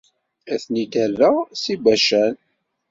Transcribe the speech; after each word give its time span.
Ad 0.53 0.59
ten-id-rreɣ 0.63 1.35
si 1.61 1.75
Bacan. 1.83 2.35